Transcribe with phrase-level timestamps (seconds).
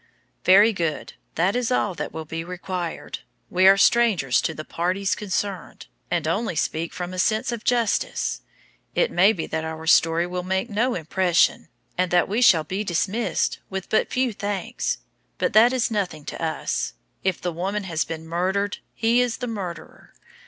[0.45, 1.13] "Very good.
[1.35, 3.19] That is all that will be required.
[3.51, 8.41] We are strangers to the parties concerned, and only speak from a sense of justice.
[8.95, 11.67] It may be that our story will make no impression,
[11.99, 14.97] and that we shall be dismissed with but few thanks.
[15.37, 16.93] But that is nothing to us.
[17.23, 20.15] If the woman has been murdered, he is the murderer.